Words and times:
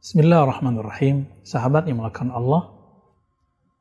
Bismillahirrahmanirrahim. 0.00 1.28
Sahabat 1.44 1.84
yang 1.84 2.00
melakukan 2.00 2.32
Allah, 2.32 2.72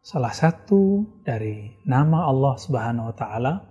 salah 0.03 0.35
satu 0.35 1.07
dari 1.23 1.79
nama 1.87 2.27
Allah 2.27 2.59
Subhanahu 2.59 3.07
wa 3.07 3.15
taala 3.15 3.63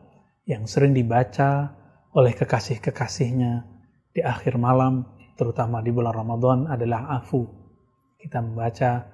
yang 0.49 0.65
sering 0.65 0.97
dibaca 0.97 1.77
oleh 2.17 2.33
kekasih-kekasihnya 2.33 3.69
di 4.17 4.25
akhir 4.25 4.57
malam, 4.57 5.05
terutama 5.37 5.85
di 5.85 5.93
bulan 5.93 6.17
Ramadan 6.17 6.59
adalah 6.73 7.21
afu. 7.21 7.45
Kita 8.17 8.41
membaca 8.41 9.05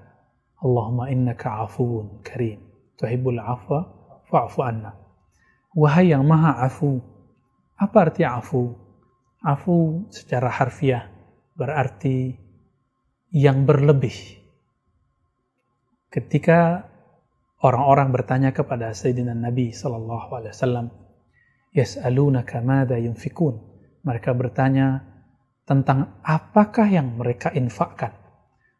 Allahumma 0.63 1.11
innaka 1.11 1.67
afuun 1.67 2.23
karim. 2.23 2.63
Tuhibbul 2.95 3.43
afwa 3.43 3.83
fa'fu 4.31 4.63
anna. 4.63 4.95
Wahai 5.75 6.15
yang 6.15 6.23
maha 6.23 6.71
afu. 6.71 7.03
Apa 7.83 8.07
arti 8.07 8.23
afu? 8.23 8.79
Afu 9.43 10.07
secara 10.15 10.55
harfiah 10.55 11.11
berarti 11.59 12.44
yang 13.35 13.67
berlebih. 13.67 14.15
Ketika 16.07 16.87
orang-orang 17.67 18.15
bertanya 18.15 18.55
kepada 18.55 18.95
Sayyidina 18.95 19.35
Nabi 19.35 19.75
Sallallahu 19.75 20.31
Alaihi 20.39 20.55
Wasallam, 20.55 20.87
Yas'alunaka 21.75 22.63
madha 22.63 22.95
yunfikun. 22.95 23.59
Mereka 24.07 24.31
bertanya 24.39 25.03
tentang 25.67 26.23
apakah 26.23 26.87
yang 26.87 27.19
mereka 27.19 27.51
infakkan. 27.51 28.15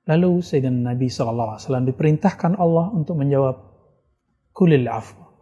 Lalu 0.07 0.39
Sayyidina 0.39 0.95
Nabi 0.95 1.11
Wasallam 1.11 1.91
diperintahkan 1.91 2.55
Allah 2.55 2.95
untuk 2.95 3.19
menjawab, 3.19 3.75
Kulil 4.55 4.87
afwa. 4.87 5.35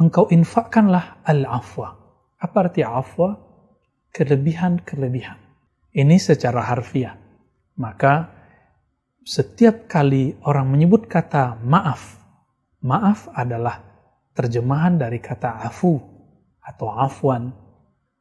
Engkau 0.00 0.32
infakkanlah 0.32 1.20
al-afwa. 1.20 2.00
Apa 2.40 2.56
arti 2.64 2.80
afwa? 2.80 3.36
Kelebihan-kelebihan. 4.08 5.36
Ini 5.92 6.16
secara 6.16 6.64
harfiah 6.64 7.25
maka 7.76 8.32
setiap 9.26 9.90
kali 9.90 10.38
orang 10.46 10.70
menyebut 10.70 11.10
kata 11.10 11.60
maaf, 11.60 12.20
maaf 12.80 13.28
adalah 13.34 13.84
terjemahan 14.36 15.00
dari 15.00 15.20
kata 15.20 15.64
afu 15.64 15.98
atau 16.60 16.88
afwan 16.92 17.50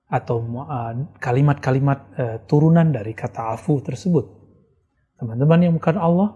atau 0.06 0.38
uh, 0.42 0.94
kalimat-kalimat 1.18 2.00
uh, 2.16 2.38
turunan 2.46 2.90
dari 2.90 3.12
kata 3.12 3.54
afu 3.54 3.82
tersebut. 3.82 4.26
Teman-teman 5.16 5.60
yang 5.66 5.74
bukan 5.78 5.98
Allah, 5.98 6.30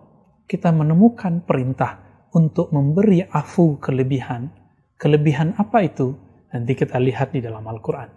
kita 0.47 0.71
menemukan 0.71 1.43
perintah 1.43 2.25
untuk 2.33 2.69
memberi 2.69 3.25
afu 3.25 3.77
kelebihan. 3.81 4.53
Kelebihan 4.99 5.55
apa 5.57 5.81
itu? 5.85 6.15
Nanti 6.49 6.73
kita 6.73 6.97
lihat 6.97 7.33
di 7.33 7.41
dalam 7.41 7.61
Al-Quran. 7.65 8.09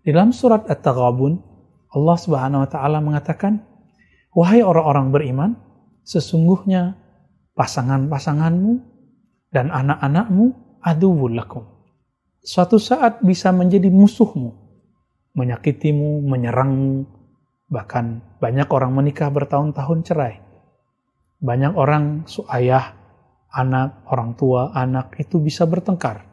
Di 0.00 0.10
dalam 0.14 0.30
surat 0.30 0.66
At-Taghabun, 0.66 1.32
Allah 1.90 2.16
Subhanahu 2.16 2.64
wa 2.64 2.70
taala 2.70 2.98
mengatakan, 3.02 3.69
Wahai 4.30 4.62
orang-orang 4.62 5.10
beriman, 5.10 5.50
sesungguhnya 6.06 6.94
pasangan-pasanganmu 7.58 8.78
dan 9.50 9.74
anak-anakmu 9.74 10.54
aduwul 10.80 11.34
lakum. 11.34 11.66
Suatu 12.40 12.80
saat 12.80 13.20
bisa 13.20 13.50
menjadi 13.52 13.90
musuhmu, 13.90 14.54
menyakitimu, 15.34 16.24
menyerangmu, 16.24 17.04
bahkan 17.68 18.22
banyak 18.40 18.70
orang 18.70 18.94
menikah 18.94 19.28
bertahun-tahun 19.28 19.98
cerai. 20.06 20.34
Banyak 21.42 21.72
orang 21.74 22.24
ayah, 22.54 22.96
anak, 23.50 24.06
orang 24.08 24.38
tua, 24.38 24.70
anak 24.72 25.18
itu 25.18 25.42
bisa 25.42 25.66
bertengkar. 25.66 26.24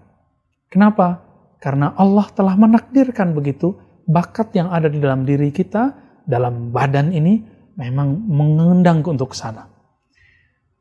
Kenapa? 0.69 1.23
Karena 1.57 1.97
Allah 1.97 2.29
telah 2.31 2.53
menakdirkan 2.53 3.33
begitu 3.33 3.73
bakat 4.05 4.53
yang 4.53 4.69
ada 4.69 4.87
di 4.87 5.01
dalam 5.01 5.25
diri 5.25 5.49
kita, 5.49 5.91
dalam 6.23 6.69
badan 6.69 7.09
ini 7.11 7.56
memang 7.77 8.25
mengundang 8.25 9.05
untuk 9.05 9.37
sana. 9.37 9.69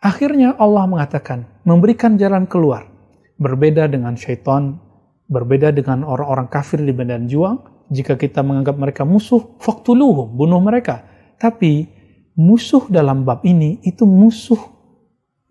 Akhirnya 0.00 0.56
Allah 0.56 0.88
mengatakan, 0.88 1.44
memberikan 1.62 2.16
jalan 2.16 2.48
keluar. 2.48 2.88
Berbeda 3.36 3.84
dengan 3.84 4.16
syaitan, 4.16 4.80
berbeda 5.28 5.76
dengan 5.76 6.08
orang-orang 6.08 6.48
kafir 6.48 6.80
di 6.80 6.96
medan 6.96 7.28
juang, 7.28 7.60
jika 7.92 8.16
kita 8.16 8.40
menganggap 8.40 8.76
mereka 8.80 9.02
musuh, 9.04 9.60
faktuluhum, 9.60 10.34
bunuh 10.34 10.58
mereka. 10.58 11.04
Tapi 11.36 11.86
musuh 12.34 12.88
dalam 12.88 13.28
bab 13.28 13.44
ini 13.44 13.78
itu 13.84 14.08
musuh 14.08 14.58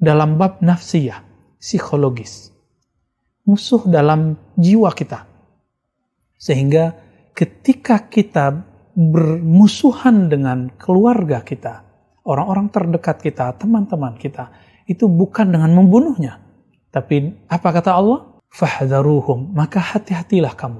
dalam 0.01 0.35
bab 0.41 0.59
nafsiyah, 0.59 1.21
psikologis. 1.61 2.51
Musuh 3.45 3.85
dalam 3.85 4.33
jiwa 4.57 4.89
kita. 4.97 5.29
Sehingga 6.41 6.97
ketika 7.37 8.01
kita 8.09 8.65
bermusuhan 8.95 10.31
dengan 10.31 10.71
keluarga 10.79 11.43
kita, 11.43 11.83
orang-orang 12.23 12.71
terdekat 12.71 13.19
kita, 13.19 13.51
teman-teman 13.59 14.15
kita, 14.15 14.55
itu 14.87 15.11
bukan 15.11 15.51
dengan 15.51 15.75
membunuhnya. 15.75 16.39
Tapi 16.95 17.43
apa 17.51 17.69
kata 17.75 17.91
Allah? 17.91 18.39
Fahdaruhum, 18.55 19.51
maka 19.51 19.83
hati-hatilah 19.83 20.55
kamu. 20.55 20.79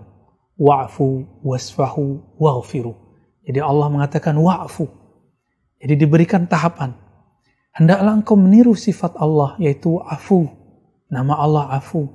Wa'fu 0.55 1.27
wasfahu 1.43 2.39
waghfiru. 2.39 2.95
Jadi 3.43 3.59
Allah 3.59 3.91
mengatakan 3.91 4.39
wa'fu. 4.39 4.87
Jadi 5.83 5.99
diberikan 5.99 6.47
tahapan. 6.47 6.95
Hendaklah 7.75 8.23
engkau 8.23 8.39
meniru 8.39 8.71
sifat 8.71 9.19
Allah 9.19 9.59
yaitu 9.59 9.99
afu. 10.07 10.47
Nama 11.11 11.35
Allah 11.35 11.75
afu. 11.75 12.07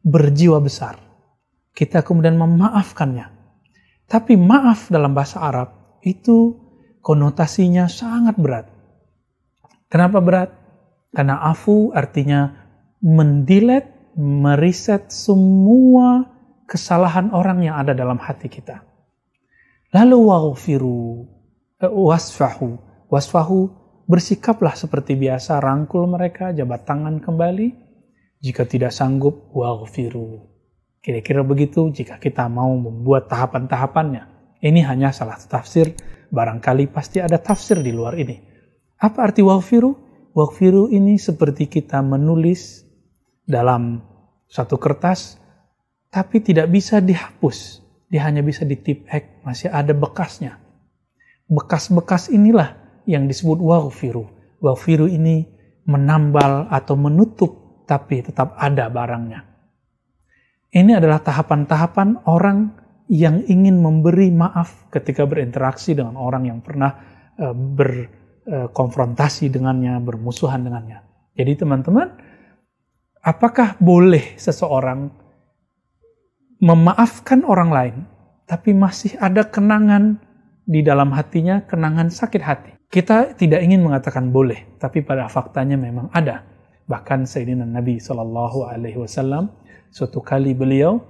Berjiwa 0.00 0.56
besar. 0.64 0.96
Kita 1.76 2.00
kemudian 2.00 2.40
memaafkannya 2.40 3.35
tapi 4.06 4.38
maaf 4.38 4.86
dalam 4.86 5.10
bahasa 5.18 5.42
Arab 5.42 5.98
itu 6.06 6.54
konotasinya 7.02 7.90
sangat 7.90 8.38
berat. 8.38 8.66
Kenapa 9.90 10.22
berat? 10.22 10.50
Karena 11.10 11.42
afu 11.42 11.90
artinya 11.90 12.54
mendilet, 13.02 14.14
meriset 14.14 15.10
semua 15.10 16.26
kesalahan 16.70 17.34
orang 17.34 17.66
yang 17.66 17.78
ada 17.78 17.94
dalam 17.94 18.18
hati 18.18 18.46
kita. 18.46 18.82
Lalu 19.94 20.18
waghfiru, 20.22 21.26
eh, 21.82 21.90
wasfahu. 21.90 22.78
Wasfahu 23.06 23.70
bersikaplah 24.06 24.74
seperti 24.74 25.14
biasa, 25.14 25.62
rangkul 25.62 26.10
mereka, 26.10 26.50
jabat 26.54 26.86
tangan 26.86 27.22
kembali. 27.22 27.86
Jika 28.42 28.66
tidak 28.66 28.94
sanggup, 28.94 29.50
waghfiru 29.54 30.55
Kira-kira 31.06 31.46
begitu 31.46 31.86
jika 31.94 32.18
kita 32.18 32.50
mau 32.50 32.74
membuat 32.74 33.30
tahapan-tahapannya. 33.30 34.26
Ini 34.58 34.82
hanya 34.90 35.14
salah 35.14 35.38
satu 35.38 35.62
tafsir, 35.62 35.94
barangkali 36.34 36.90
pasti 36.90 37.22
ada 37.22 37.38
tafsir 37.38 37.78
di 37.78 37.94
luar 37.94 38.18
ini. 38.18 38.42
Apa 38.98 39.30
arti 39.30 39.38
waghfiru? 39.38 39.94
Waghfiru 40.34 40.90
ini 40.90 41.14
seperti 41.14 41.70
kita 41.70 42.02
menulis 42.02 42.82
dalam 43.46 44.02
satu 44.50 44.82
kertas, 44.82 45.38
tapi 46.10 46.42
tidak 46.42 46.74
bisa 46.74 46.98
dihapus. 46.98 47.86
Dia 48.10 48.26
hanya 48.26 48.42
bisa 48.42 48.66
ditipek, 48.66 49.46
masih 49.46 49.70
ada 49.70 49.94
bekasnya. 49.94 50.58
Bekas-bekas 51.46 52.34
inilah 52.34 52.74
yang 53.06 53.30
disebut 53.30 53.62
waghfiru. 53.62 54.26
Waghfiru 54.58 55.06
ini 55.06 55.46
menambal 55.86 56.66
atau 56.66 56.98
menutup, 56.98 57.86
tapi 57.86 58.26
tetap 58.26 58.58
ada 58.58 58.90
barangnya. 58.90 59.55
Ini 60.76 61.00
adalah 61.00 61.24
tahapan-tahapan 61.24 62.28
orang 62.28 62.68
yang 63.08 63.40
ingin 63.48 63.80
memberi 63.80 64.28
maaf 64.28 64.92
ketika 64.92 65.24
berinteraksi 65.24 65.96
dengan 65.96 66.20
orang 66.20 66.52
yang 66.52 66.60
pernah 66.60 66.92
uh, 67.40 67.56
berkonfrontasi 67.56 69.48
uh, 69.48 69.52
dengannya, 69.56 69.96
bermusuhan 70.04 70.68
dengannya. 70.68 71.00
Jadi 71.32 71.64
teman-teman, 71.64 72.12
apakah 73.24 73.80
boleh 73.80 74.36
seseorang 74.36 75.08
memaafkan 76.60 77.40
orang 77.48 77.70
lain, 77.72 77.96
tapi 78.44 78.76
masih 78.76 79.16
ada 79.16 79.48
kenangan 79.48 80.20
di 80.68 80.84
dalam 80.84 81.08
hatinya, 81.16 81.64
kenangan 81.64 82.12
sakit 82.12 82.42
hati? 82.44 82.76
Kita 82.92 83.32
tidak 83.32 83.64
ingin 83.64 83.80
mengatakan 83.80 84.28
boleh, 84.28 84.76
tapi 84.76 85.00
pada 85.00 85.32
faktanya 85.32 85.80
memang 85.80 86.12
ada. 86.12 86.44
Bahkan 86.86 87.26
Sayyidina 87.26 87.66
Nabi 87.66 87.98
Shallallahu 87.98 88.70
Alaihi 88.70 88.98
Wasallam 88.98 89.50
Suatu 89.96 90.20
kali 90.20 90.52
beliau 90.52 91.00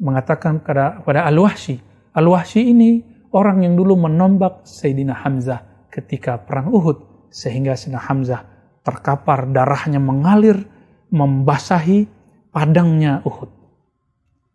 mengatakan 0.00 0.64
kepada, 0.64 1.04
kepada 1.04 1.28
Al-Wahsy, 1.28 1.76
Al-Wahsy 2.16 2.72
ini 2.72 3.04
orang 3.32 3.60
yang 3.60 3.74
dulu 3.76 3.92
menombak 3.96 4.64
Sayyidina 4.64 5.20
Hamzah 5.20 5.88
ketika 5.92 6.40
perang 6.40 6.72
Uhud 6.72 7.28
sehingga 7.28 7.76
Sayyidina 7.76 8.00
Hamzah 8.08 8.40
terkapar 8.80 9.52
darahnya 9.52 10.00
mengalir 10.00 10.64
membasahi 11.12 12.08
padangnya 12.48 13.20
Uhud. 13.20 13.52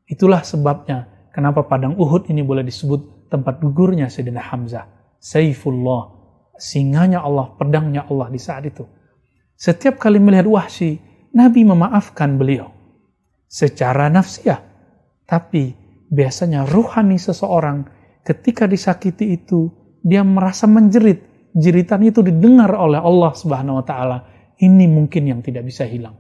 Itulah 0.10 0.42
sebabnya 0.42 1.30
kenapa 1.30 1.62
padang 1.70 2.02
Uhud 2.02 2.34
ini 2.34 2.42
boleh 2.42 2.66
disebut 2.66 3.30
tempat 3.30 3.62
gugurnya 3.62 4.10
Sayyidina 4.10 4.42
Hamzah. 4.42 4.90
Saifullah, 5.22 6.18
singanya 6.58 7.22
Allah, 7.22 7.54
pedangnya 7.62 8.10
Allah 8.10 8.26
di 8.34 8.42
saat 8.42 8.66
itu. 8.66 8.90
Setiap 9.62 10.02
kali 10.02 10.18
melihat 10.18 10.50
Wahsy, 10.50 10.98
Nabi 11.38 11.62
memaafkan 11.62 12.34
beliau 12.34 12.74
secara 13.46 14.10
nafsiah. 14.10 14.58
Tapi 15.30 15.78
biasanya 16.10 16.66
ruhani 16.66 17.22
seseorang 17.22 17.86
ketika 18.26 18.66
disakiti 18.66 19.38
itu, 19.38 19.70
dia 20.02 20.26
merasa 20.26 20.66
menjerit. 20.66 21.30
jeritan 21.52 22.00
itu 22.00 22.24
didengar 22.24 22.72
oleh 22.74 22.98
Allah 22.98 23.36
Subhanahu 23.38 23.84
wa 23.84 23.86
taala, 23.86 24.18
ini 24.64 24.88
mungkin 24.88 25.30
yang 25.30 25.44
tidak 25.44 25.68
bisa 25.68 25.86
hilang. 25.86 26.16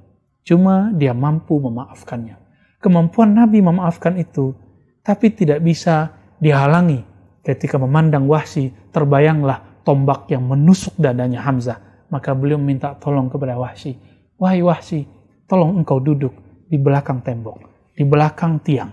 Cuma 0.45 0.91
dia 0.93 1.15
mampu 1.15 1.55
memaafkannya. 1.55 2.37
Kemampuan 2.83 3.33
Nabi 3.33 3.63
memaafkan 3.63 4.19
itu, 4.21 4.53
tapi 5.01 5.31
tidak 5.33 5.63
bisa 5.65 6.13
dihalangi 6.37 7.01
ketika 7.47 7.79
memandang 7.79 8.27
Wahsy, 8.27 8.69
terbayanglah 8.91 9.81
tombak 9.87 10.29
yang 10.29 10.45
menusuk 10.45 10.93
dadanya 10.99 11.41
Hamzah. 11.41 11.90
Maka 12.11 12.35
beliau 12.35 12.59
minta 12.59 12.93
tolong 12.99 13.31
kepada 13.31 13.55
Wahsy. 13.55 13.95
Wahai 14.35 14.59
Wahsy, 14.59 15.07
tolong 15.47 15.79
engkau 15.79 16.03
duduk 16.03 16.35
di 16.67 16.75
belakang 16.75 17.23
tembok, 17.23 17.57
di 17.95 18.03
belakang 18.03 18.59
tiang. 18.59 18.91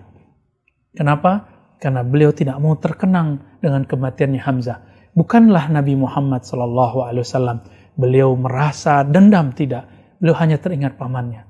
Kenapa? 0.95 1.47
Karena 1.79 2.03
beliau 2.03 2.35
tidak 2.35 2.59
mau 2.59 2.75
terkenang 2.79 3.59
dengan 3.63 3.87
kematiannya 3.87 4.43
Hamzah. 4.43 4.79
Bukanlah 5.15 5.71
Nabi 5.71 5.95
Muhammad 5.99 6.47
SAW. 6.47 7.63
Beliau 7.99 8.35
merasa 8.39 9.03
dendam 9.03 9.51
tidak. 9.55 9.87
Beliau 10.19 10.35
hanya 10.39 10.59
teringat 10.59 10.95
pamannya. 10.99 11.47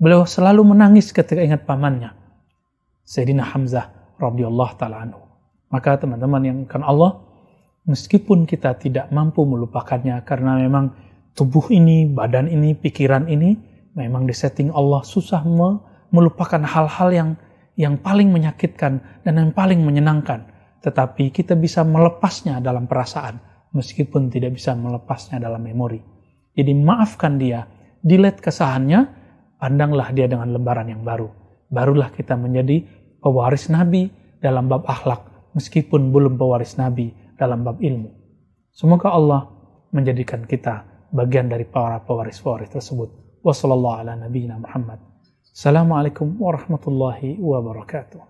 Beliau 0.00 0.24
selalu 0.24 0.72
menangis 0.72 1.12
ketika 1.12 1.44
ingat 1.44 1.68
pamannya. 1.68 2.16
Sayyidina 3.04 3.44
Hamzah 3.44 4.16
radhiyallahu 4.16 4.72
taala 4.80 5.04
anhu. 5.04 5.20
Maka 5.72 6.00
teman-teman 6.00 6.42
yang 6.44 6.58
kan 6.64 6.80
Allah, 6.84 7.20
meskipun 7.88 8.44
kita 8.44 8.76
tidak 8.80 9.08
mampu 9.12 9.44
melupakannya 9.44 10.20
karena 10.24 10.60
memang 10.60 10.92
tubuh 11.34 11.70
ini, 11.70 12.08
badan 12.10 12.50
ini, 12.50 12.74
pikiran 12.74 13.26
ini 13.30 13.56
memang 13.94 14.26
disetting 14.26 14.70
Allah 14.70 15.02
susah 15.02 15.42
melupakan 16.10 16.62
hal-hal 16.62 17.08
yang 17.10 17.30
yang 17.78 17.96
paling 17.96 18.28
menyakitkan 18.28 19.00
dan 19.24 19.34
yang 19.40 19.50
paling 19.56 19.80
menyenangkan. 19.80 20.46
Tetapi 20.80 21.32
kita 21.32 21.56
bisa 21.56 21.84
melepasnya 21.84 22.60
dalam 22.60 22.88
perasaan, 22.88 23.40
meskipun 23.72 24.28
tidak 24.32 24.56
bisa 24.56 24.72
melepasnya 24.76 25.40
dalam 25.40 25.60
memori. 25.60 26.00
Jadi 26.56 26.72
maafkan 26.76 27.36
dia, 27.36 27.68
delete 28.00 28.40
kesalahannya, 28.40 29.00
pandanglah 29.60 30.12
dia 30.12 30.26
dengan 30.28 30.50
lembaran 30.50 30.88
yang 30.88 31.04
baru. 31.04 31.28
Barulah 31.70 32.10
kita 32.10 32.34
menjadi 32.34 32.82
pewaris 33.20 33.68
Nabi 33.70 34.08
dalam 34.40 34.66
bab 34.66 34.88
akhlak, 34.88 35.52
meskipun 35.54 36.10
belum 36.10 36.40
pewaris 36.40 36.80
Nabi 36.80 37.12
dalam 37.36 37.62
bab 37.62 37.78
ilmu. 37.78 38.10
Semoga 38.72 39.12
Allah 39.12 39.46
menjadikan 39.92 40.48
kita 40.48 40.89
bagian 41.10 41.50
dari 41.50 41.66
para 41.66 41.98
pewaris-pewaris 42.02 42.70
tersebut. 42.70 43.10
Wassalamualaikum 45.50 46.38
warahmatullahi 46.38 47.36
wabarakatuh. 47.42 48.29